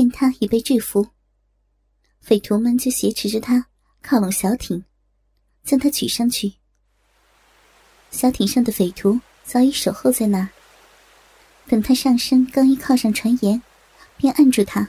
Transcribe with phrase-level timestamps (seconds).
[0.00, 1.08] 见他已被制服，
[2.22, 3.66] 匪徒们就挟持着他
[4.00, 4.82] 靠拢小艇，
[5.62, 6.54] 将他举上去。
[8.10, 10.48] 小艇上的匪徒早已守候在那，
[11.68, 13.60] 等他上身刚一靠上船沿，
[14.16, 14.88] 便按住他，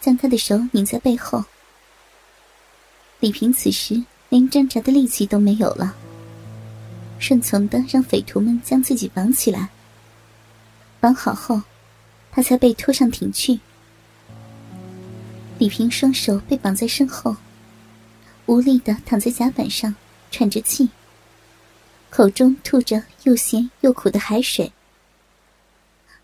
[0.00, 1.44] 将他的手拧在背后。
[3.20, 5.94] 李平此时连挣扎的力气都没有了，
[7.20, 9.68] 顺从的让匪徒们将自己绑起来。
[10.98, 11.62] 绑好后，
[12.32, 13.60] 他才被拖上艇去。
[15.60, 17.36] 李平双手被绑在身后，
[18.46, 19.94] 无力的躺在甲板上，
[20.30, 20.88] 喘着气，
[22.08, 24.72] 口中吐着又咸又苦的海水。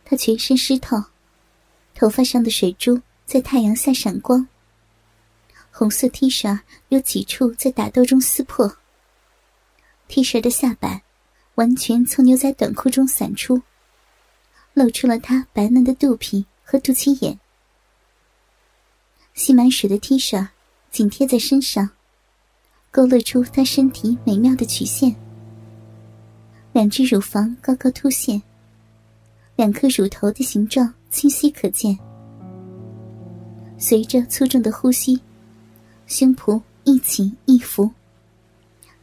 [0.06, 1.04] 他全身湿透，
[1.94, 4.48] 头发上的水珠在太阳下闪光。
[5.70, 8.78] 红色 T 恤有几处在打斗中撕破
[10.08, 11.02] ，T 恤的下摆
[11.56, 13.60] 完全从牛仔短裤中散出，
[14.72, 17.38] 露出了他白嫩的肚皮和肚脐眼。
[19.36, 20.48] 吸满水的 T 恤
[20.90, 21.90] 紧贴在身上，
[22.90, 25.14] 勾勒出她身体美妙的曲线。
[26.72, 28.42] 两只乳房高高凸现，
[29.54, 31.96] 两颗乳头的形状清晰可见。
[33.76, 35.20] 随着粗重的呼吸，
[36.06, 37.90] 胸脯一起一伏，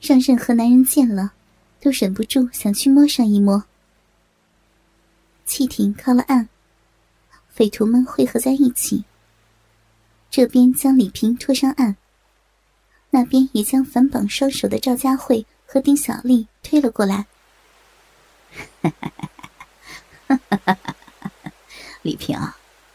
[0.01, 1.33] 让任何男人见了
[1.79, 3.63] 都忍不住想去摸上一摸。
[5.45, 6.49] 汽艇靠了岸，
[7.49, 9.03] 匪徒们汇合在一起。
[10.35, 11.95] 这边将李平拖上岸，
[13.11, 17.27] 那边也将反绑双手的赵佳慧和丁小丽推了过来。
[22.01, 22.35] 李平，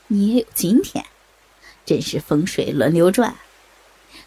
[0.09, 1.06] 你也有今天，
[1.86, 3.36] 真是风水轮流转。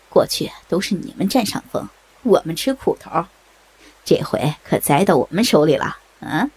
[0.07, 1.89] 过去都是你们占上风，
[2.23, 3.25] 我们吃苦头，
[4.05, 5.97] 这回可栽到我们手里了。
[6.21, 6.49] 嗯，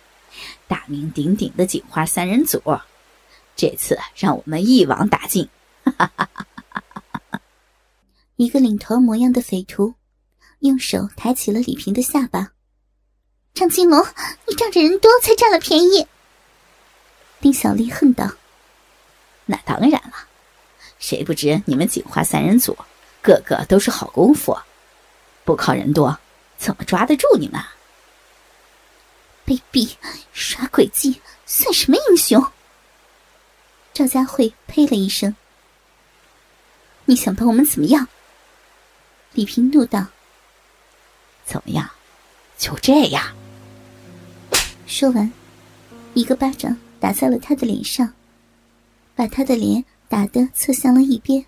[0.66, 2.62] 大名鼎鼎的警花三人组，
[3.54, 5.46] 这次让我们一网打尽。
[8.36, 9.94] 一个领头模样的匪徒，
[10.60, 12.52] 用手抬起了李平的下巴。
[13.52, 14.06] 张金龙，
[14.46, 16.06] 你仗着人多才占了便宜。
[17.40, 18.30] 丁小丽恨道
[19.46, 20.12] ：“那当然了，
[20.98, 22.76] 谁不知你们警花三人组
[23.22, 24.56] 个个都是好功夫，
[25.44, 26.16] 不靠人多，
[26.56, 27.60] 怎么抓得住你们？
[29.44, 29.96] 卑鄙，
[30.32, 32.42] 耍诡计，算什么英雄？”
[33.92, 35.34] 赵佳慧呸了一声。
[37.10, 38.06] 你想把我们怎么样？
[39.32, 40.06] 李平怒道
[41.44, 41.90] ：“怎么样？
[42.56, 43.34] 就这样。”
[44.86, 45.32] 说完，
[46.14, 48.14] 一个巴掌打在了他的脸上，
[49.16, 51.44] 把他的脸打得侧向了一边。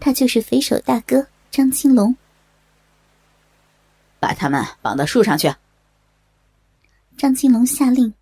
[0.00, 2.16] 他就是匪首大哥张青龙。
[4.18, 5.54] 把他们绑到树上去。
[7.16, 8.12] 张金龙下令。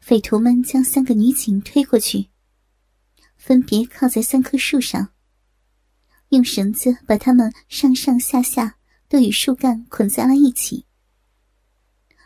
[0.00, 2.26] 匪徒们将三个女警推过去。
[3.40, 5.08] 分别靠在三棵树上，
[6.28, 8.76] 用绳子把它们上上下下
[9.08, 10.84] 都与树干捆在了一起。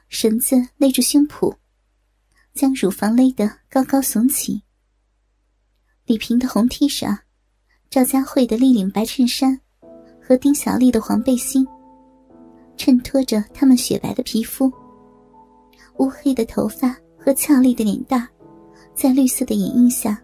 [0.08, 1.56] 绳子勒住胸脯，
[2.52, 4.64] 将乳房勒得高高耸起。
[6.04, 7.16] 李平的红 T 恤、
[7.88, 9.60] 赵佳慧的立领白衬衫
[10.20, 11.64] 和丁小丽的黄背心，
[12.76, 14.70] 衬托着她们雪白的皮肤。
[15.98, 18.28] 乌黑的头发和俏丽的脸蛋，
[18.96, 20.20] 在绿色的掩映下。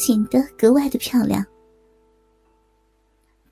[0.00, 1.44] 显得格外的漂亮。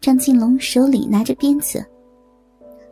[0.00, 1.84] 张金龙手里拿着鞭子，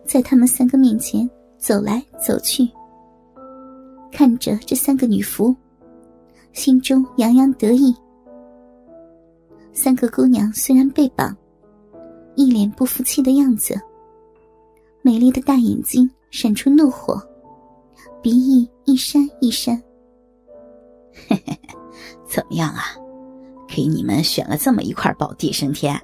[0.05, 2.69] 在他们三个面前走来走去，
[4.13, 5.57] 看着这三个女仆，
[6.53, 7.97] 心中洋洋得意。
[9.73, 11.35] 三个姑娘虽然被绑，
[12.35, 13.75] 一脸不服气的样子，
[15.01, 17.19] 美丽的大眼睛闪出怒火，
[18.21, 19.83] 鼻翼一扇一扇。
[21.27, 21.59] 嘿嘿，
[22.29, 22.83] 怎么样啊？
[23.69, 26.01] 给你们选了这么一块宝地升天，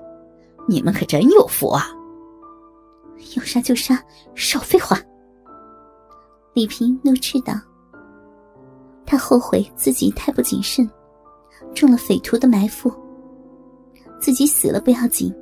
[0.68, 1.86] 你们可真有福啊！
[3.36, 4.02] 要杀就杀，
[4.34, 4.98] 少废话。
[6.54, 7.54] 李平怒斥道
[9.06, 10.88] ：“他后悔自己太不谨慎，
[11.72, 12.92] 中了匪徒的埋伏。
[14.20, 15.34] 自己死了不要紧，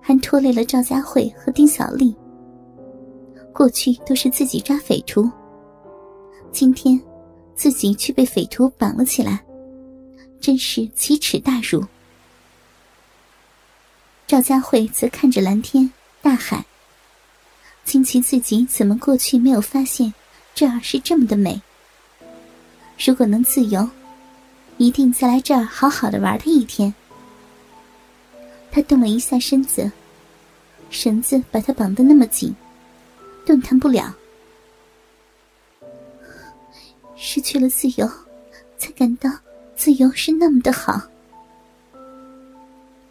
[0.00, 2.16] 还拖累了赵佳慧和丁小丽。
[3.52, 5.30] 过去都是自己抓匪徒，
[6.50, 7.00] 今天
[7.54, 9.44] 自己却被匪徒绑了起来。”
[10.44, 11.86] 真是奇耻大辱！
[14.26, 16.66] 赵佳慧则看着蓝天大海，
[17.82, 20.12] 惊奇自己怎么过去没有发现
[20.54, 21.62] 这儿是这么的美。
[22.98, 23.88] 如果能自由，
[24.76, 26.94] 一定再来这儿好好的玩他一天。
[28.70, 29.90] 他动了一下身子，
[30.90, 32.54] 绳子把他绑得那么紧，
[33.46, 34.14] 动弹不了。
[37.16, 38.06] 失去了自由，
[38.76, 39.30] 才感到。
[39.76, 41.00] 自由是那么的好。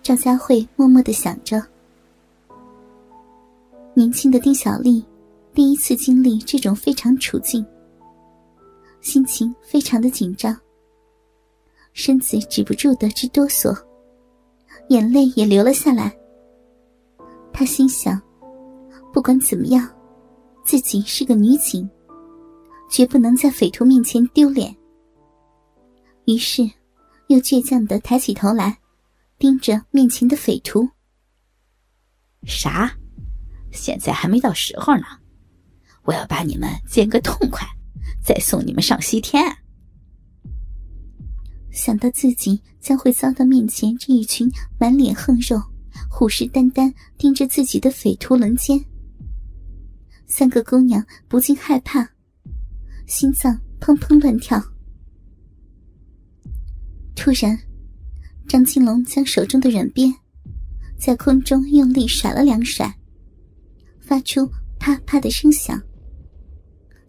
[0.02, 1.62] 赵佳慧默默的想着。
[3.94, 5.06] 年轻的丁小丽
[5.54, 7.64] 第一次经历这种非常处境，
[9.02, 10.58] 心情非常的紧张，
[11.94, 13.78] 身子止不住的直哆嗦，
[14.90, 16.16] 眼泪也流了下来。
[17.52, 18.20] 她心想，
[19.14, 19.88] 不管怎么样，
[20.66, 21.88] 自己是个女警。
[22.90, 24.76] 绝不能在匪徒面前丢脸。
[26.26, 26.64] 于是，
[27.28, 28.80] 又倔强的抬起头来，
[29.38, 30.90] 盯着面前的匪徒。
[32.46, 32.98] 啥？
[33.72, 35.04] 现在还没到时候呢！
[36.04, 37.68] 我要把你们见个痛快，
[38.24, 39.44] 再送你们上西天。
[41.72, 44.50] 想到自己将会遭到面前这一群
[44.80, 45.62] 满脸横肉、
[46.10, 48.80] 虎视眈眈盯着自己的匪徒轮奸，
[50.28, 52.08] 三个姑娘不禁害怕。
[53.08, 54.64] 心脏砰砰乱跳。
[57.16, 57.58] 突然，
[58.48, 60.14] 张青龙将手中的软鞭
[60.98, 62.94] 在空中用力甩了两甩，
[64.02, 64.50] 发出
[64.80, 65.82] 啪啪的声响，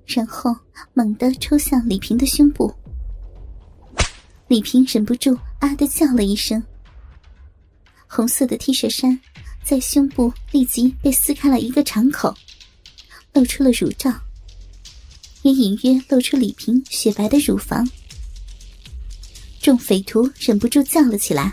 [0.06, 0.54] 然后
[0.92, 2.72] 猛地抽向李平的胸部。
[4.46, 6.62] 李平忍不住啊的叫了一声，
[8.06, 9.18] 红色的 T 恤衫
[9.64, 12.32] 在胸部立即被撕开了一个敞口，
[13.32, 14.12] 露出了乳罩。
[15.42, 17.86] 也隐约露出李平雪白的乳房，
[19.64, 21.50] 众匪徒忍不住叫了起来：“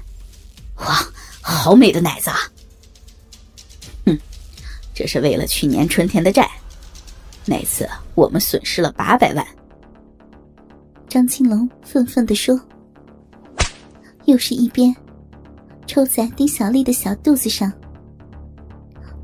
[0.80, 1.00] 哇，
[1.40, 2.36] 好美的奶子！”啊！
[4.06, 4.20] 哼，
[4.94, 6.52] 这是为了去年春天的债，
[7.46, 9.48] 那次我们损失了八百万。
[11.08, 12.60] 张青龙愤愤地说
[14.28, 14.94] ：“又是一鞭，
[15.88, 17.72] 抽在丁小丽的小肚子上。”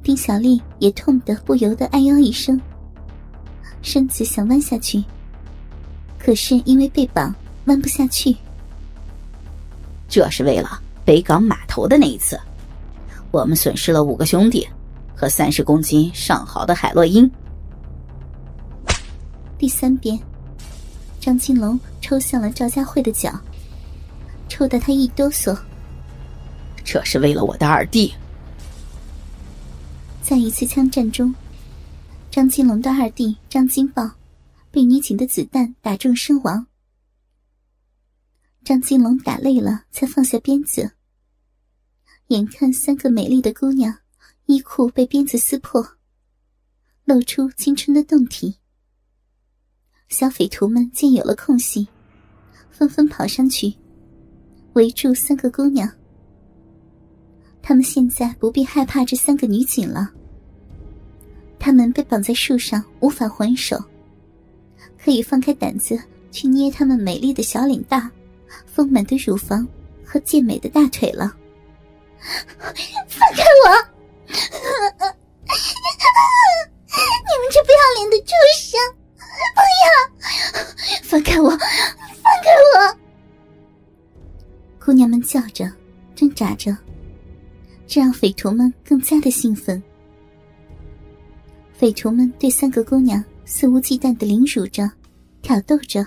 [0.02, 2.58] 丁小丽也痛得不由得哎呦一声。
[3.82, 5.04] 身子想弯下去，
[6.18, 7.36] 可是因为被绑，
[7.66, 8.34] 弯不下去。
[10.08, 12.40] 这是为了北港码头的那一次，
[13.32, 14.68] 我们损失了五个兄弟
[15.16, 17.30] 和三十公斤上好的海洛因。
[19.58, 20.20] 第三遍，
[21.20, 23.32] 张金龙抽向了赵佳慧的脚，
[24.48, 25.58] 抽得他一哆嗦。
[26.84, 28.14] 这是为了我的二弟。
[30.22, 31.34] 在一次枪战中。
[32.30, 34.08] 张金龙的二弟张金豹
[34.70, 36.64] 被女警的子弹打中身亡。
[38.68, 40.92] 张金龙打累了，才放下鞭子。
[42.28, 44.00] 眼看三个美丽的姑娘
[44.46, 45.82] 衣裤被鞭子撕破，
[47.06, 48.58] 露出青春的胴体。
[50.10, 51.88] 小匪徒们见有了空隙，
[52.70, 53.74] 纷纷跑上去
[54.74, 55.90] 围住三个姑娘。
[57.62, 60.12] 他们现在不必害怕这三个女警了。
[61.58, 63.82] 他们被绑在树上，无法还手，
[65.02, 65.98] 可以放开胆子
[66.34, 68.12] 去捏他们美丽的小脸蛋、
[68.66, 69.68] 丰满的乳房
[70.06, 71.36] 和健美的大腿了。
[73.08, 73.70] 放开我！
[77.28, 78.80] 你们这不要脸的畜生！
[79.56, 79.90] 不要！
[81.04, 81.50] 放开我！
[81.50, 82.98] 放开我！
[84.84, 85.72] 姑娘们叫着，
[86.16, 86.76] 挣扎着，
[87.86, 89.82] 这让匪徒们更加的兴奋。
[91.74, 94.90] 匪徒们对三个姑娘肆无忌惮的凌辱着、
[95.42, 96.06] 挑逗着。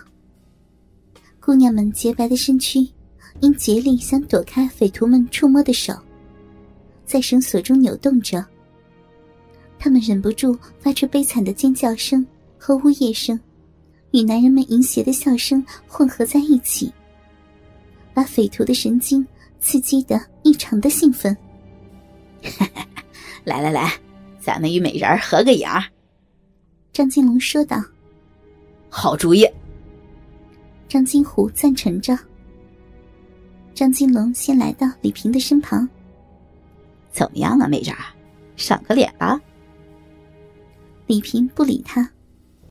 [1.40, 2.86] 姑娘们洁白的身躯
[3.40, 5.94] 因竭力想躲开匪徒们触摸的手，
[7.06, 8.44] 在绳索中扭动着。
[9.78, 12.24] 他们忍不住发出悲惨的尖叫声
[12.58, 13.38] 和呜咽声，
[14.12, 16.92] 与男人们淫邪的笑声混合在一起，
[18.12, 19.26] 把匪徒的神经
[19.58, 21.34] 刺激的异常的兴奋。
[23.44, 23.90] 来来来！
[24.38, 25.66] 咱们与美人合个影。
[26.92, 27.82] 张金龙说道
[28.90, 29.46] ：“好主意。”
[30.90, 32.18] 张金虎赞成着。
[33.72, 35.88] 张金龙先来到李平的身旁
[37.12, 37.94] ：“怎么样啊，美人？
[38.56, 39.40] 赏个脸吧。”
[41.06, 42.10] 李平不理他，